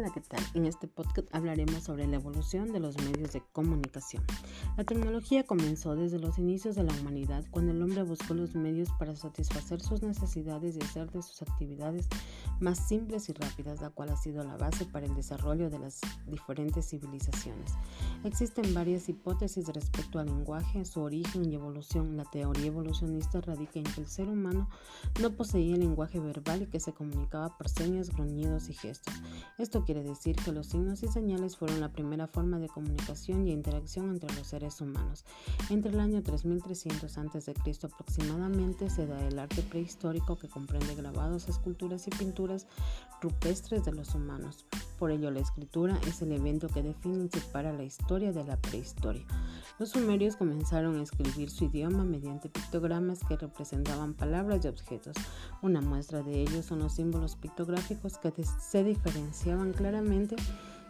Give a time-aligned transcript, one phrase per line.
[0.00, 0.40] Hola, ¿qué tal?
[0.54, 4.24] En este podcast hablaremos sobre la evolución de los medios de comunicación.
[4.78, 8.88] La tecnología comenzó desde los inicios de la humanidad, cuando el hombre buscó los medios
[8.98, 12.08] para satisfacer sus necesidades y hacer de sus actividades
[12.60, 16.00] más simples y rápidas, la cual ha sido la base para el desarrollo de las
[16.26, 17.74] diferentes civilizaciones.
[18.24, 22.16] Existen varias hipótesis respecto al lenguaje, su origen y evolución.
[22.16, 24.66] La teoría evolucionista radica en que el ser humano
[25.20, 29.14] no poseía lenguaje verbal y que se comunicaba por señas, gruñidos y gestos.
[29.58, 33.50] Esto quiere decir que los signos y señales fueron la primera forma de comunicación y
[33.50, 35.24] interacción entre los seres humanos.
[35.68, 37.54] Entre el año 3300 a.C.
[37.82, 42.68] aproximadamente se da el arte prehistórico que comprende grabados, esculturas y pinturas
[43.20, 44.64] rupestres de los humanos.
[45.00, 48.58] Por ello, la escritura es el evento que define y separa la historia de la
[48.58, 49.24] prehistoria.
[49.78, 55.16] Los sumerios comenzaron a escribir su idioma mediante pictogramas que representaban palabras y objetos.
[55.62, 60.36] Una muestra de ello son los símbolos pictográficos que se diferenciaban claramente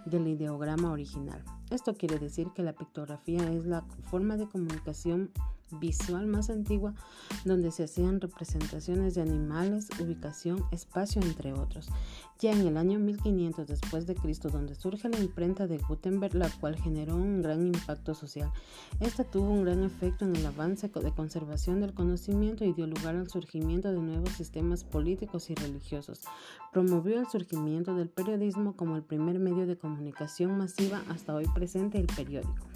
[0.06, 1.45] del ideograma original.
[1.71, 5.31] Esto quiere decir que la pictografía es la forma de comunicación
[5.79, 6.95] visual más antigua
[7.45, 11.89] donde se hacían representaciones de animales, ubicación, espacio, entre otros.
[12.41, 16.48] Ya en el año 1500 después de Cristo, donde surge la imprenta de Gutenberg, la
[16.48, 18.51] cual generó un gran impacto social.
[18.98, 23.15] Esta tuvo un gran efecto en el avance de conservación del conocimiento y dio lugar
[23.15, 26.23] al surgimiento de nuevos sistemas políticos y religiosos.
[26.73, 32.06] Promovió el surgimiento del periodismo como el primer medio de comunicación masiva hasta hoy el
[32.06, 32.66] periódico.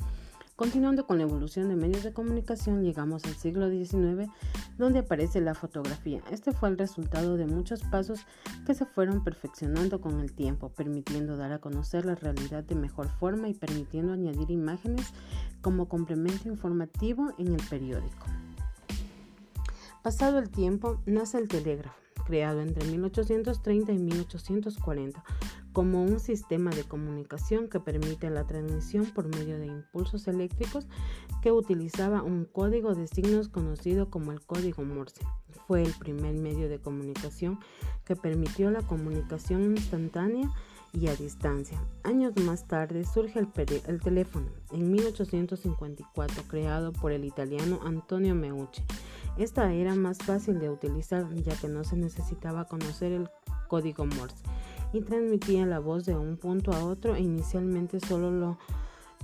[0.56, 4.30] Continuando con la evolución de medios de comunicación, llegamos al siglo XIX,
[4.78, 6.22] donde aparece la fotografía.
[6.30, 8.20] Este fue el resultado de muchos pasos
[8.64, 13.08] que se fueron perfeccionando con el tiempo, permitiendo dar a conocer la realidad de mejor
[13.08, 15.12] forma y permitiendo añadir imágenes
[15.60, 18.26] como complemento informativo en el periódico.
[20.02, 25.22] Pasado el tiempo, nace el telégrafo creado entre 1830 y 1840
[25.74, 30.86] como un sistema de comunicación que permite la transmisión por medio de impulsos eléctricos
[31.42, 35.26] que utilizaba un código de signos conocido como el código Morse.
[35.66, 37.58] Fue el primer medio de comunicación
[38.04, 40.48] que permitió la comunicación instantánea
[40.92, 41.82] y a distancia.
[42.04, 43.48] Años más tarde surge el,
[43.88, 48.84] el, teléfono, en 1854, creado por el italiano Antonio Meucci.
[49.36, 53.28] Esta era más fácil de utilizar ya que no se necesitaba conocer el
[53.66, 54.44] código Morse
[54.94, 58.58] y transmitía la voz de un punto a otro e inicialmente solo lo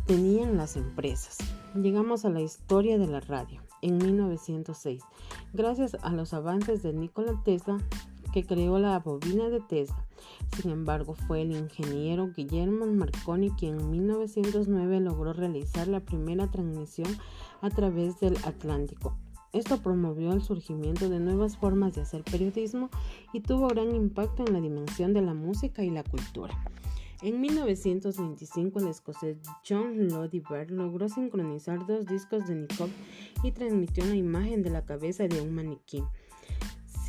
[0.07, 1.39] tenían las empresas.
[1.75, 5.03] Llegamos a la historia de la radio en 1906.
[5.53, 7.79] Gracias a los avances de Nikola Tesla,
[8.33, 10.05] que creó la bobina de Tesla.
[10.61, 17.17] Sin embargo, fue el ingeniero Guillermo Marconi quien en 1909 logró realizar la primera transmisión
[17.61, 19.17] a través del Atlántico.
[19.53, 22.89] Esto promovió el surgimiento de nuevas formas de hacer periodismo
[23.33, 26.55] y tuvo gran impacto en la dimensión de la música y la cultura.
[27.23, 29.39] En 1925 el escocés
[29.69, 32.89] John Lodiver logró sincronizar dos discos de Nikov
[33.43, 36.03] y transmitió una imagen de la cabeza de un maniquí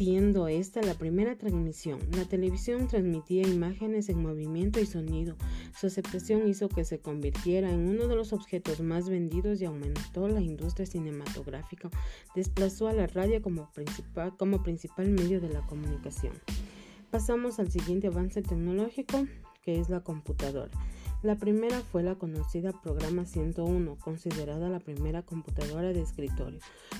[0.03, 1.99] siendo esta la primera transmisión.
[2.17, 5.35] La televisión transmitía imágenes en movimiento y sonido.
[5.79, 10.27] Su aceptación hizo que se convirtiera en uno de los objetos más vendidos y aumentó
[10.27, 11.89] la industria cinematográfica.
[12.35, 16.33] Desplazó a la radio como principal, como principal medio de la comunicación.
[17.09, 19.27] Pasamos al siguiente avance tecnológico,
[19.63, 20.71] que es la computadora.
[21.23, 26.59] La primera fue la conocida Programa 101, considerada la primera computadora de escritorio.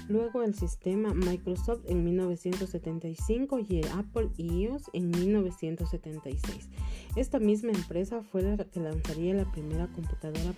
[0.09, 6.69] Luego el sistema Microsoft en 1975 y el Apple iOS en 1976.
[7.15, 10.53] Esta misma empresa fue la que lanzaría la primera computadora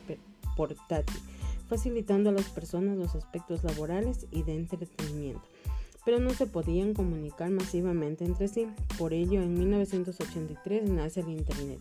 [0.56, 1.20] portátil,
[1.68, 5.48] facilitando a las personas los aspectos laborales y de entretenimiento
[6.06, 8.68] pero no se podían comunicar masivamente entre sí.
[8.98, 11.80] Por ello, en 1983 nace el Internet,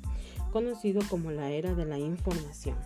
[0.53, 2.77] conocido como la era de la información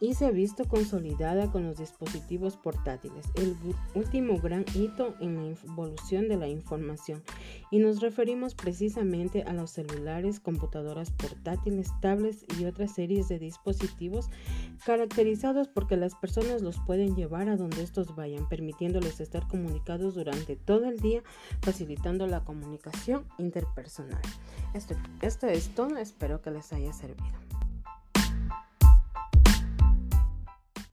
[0.00, 3.56] y se ha visto consolidada con los dispositivos portátiles, el
[3.94, 7.22] último gran hito en la evolución de la información.
[7.72, 14.30] Y nos referimos precisamente a los celulares, computadoras portátiles, tablets y otras series de dispositivos
[14.84, 20.54] caracterizados porque las personas los pueden llevar a donde estos vayan, permitiéndoles estar comunicados durante
[20.54, 21.22] todo el día,
[21.62, 24.22] facilitando la comunicación interpersonal.
[24.74, 27.55] Esto, esto es todo, espero que les haya servido.